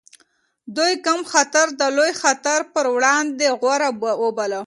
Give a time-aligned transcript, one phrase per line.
[0.77, 3.89] دوی کم خطر د لوی خطر پر وړاندې غوره
[4.23, 4.59] وباله.